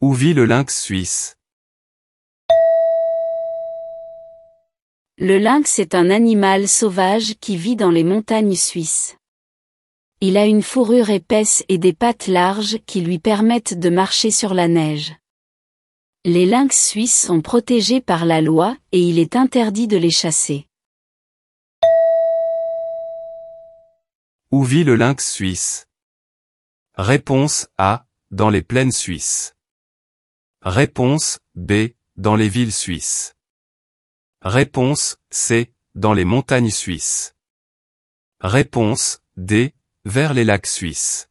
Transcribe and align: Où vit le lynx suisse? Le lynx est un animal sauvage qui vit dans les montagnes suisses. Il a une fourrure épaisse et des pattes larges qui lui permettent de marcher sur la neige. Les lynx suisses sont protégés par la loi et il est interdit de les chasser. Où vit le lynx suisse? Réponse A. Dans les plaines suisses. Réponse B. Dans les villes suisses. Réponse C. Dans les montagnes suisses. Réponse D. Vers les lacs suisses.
Où 0.00 0.12
vit 0.12 0.32
le 0.32 0.44
lynx 0.44 0.80
suisse? 0.80 1.36
Le 5.16 5.38
lynx 5.38 5.80
est 5.80 5.96
un 5.96 6.10
animal 6.10 6.68
sauvage 6.68 7.34
qui 7.40 7.56
vit 7.56 7.74
dans 7.74 7.90
les 7.90 8.04
montagnes 8.04 8.54
suisses. 8.54 9.16
Il 10.20 10.36
a 10.36 10.46
une 10.46 10.62
fourrure 10.62 11.10
épaisse 11.10 11.64
et 11.68 11.78
des 11.78 11.92
pattes 11.92 12.28
larges 12.28 12.78
qui 12.86 13.00
lui 13.00 13.18
permettent 13.18 13.76
de 13.76 13.90
marcher 13.90 14.30
sur 14.30 14.54
la 14.54 14.68
neige. 14.68 15.16
Les 16.24 16.46
lynx 16.46 16.80
suisses 16.80 17.20
sont 17.20 17.40
protégés 17.40 18.00
par 18.00 18.24
la 18.24 18.40
loi 18.40 18.76
et 18.92 19.00
il 19.00 19.18
est 19.18 19.34
interdit 19.34 19.88
de 19.88 19.96
les 19.96 20.12
chasser. 20.12 20.68
Où 24.52 24.62
vit 24.62 24.84
le 24.84 24.94
lynx 24.94 25.28
suisse? 25.28 25.88
Réponse 26.94 27.66
A. 27.78 28.06
Dans 28.30 28.50
les 28.50 28.62
plaines 28.62 28.92
suisses. 28.92 29.56
Réponse 30.62 31.38
B. 31.54 31.90
Dans 32.16 32.34
les 32.34 32.48
villes 32.48 32.72
suisses. 32.72 33.36
Réponse 34.42 35.16
C. 35.30 35.72
Dans 35.94 36.12
les 36.12 36.24
montagnes 36.24 36.70
suisses. 36.70 37.36
Réponse 38.40 39.20
D. 39.36 39.72
Vers 40.04 40.34
les 40.34 40.42
lacs 40.42 40.66
suisses. 40.66 41.27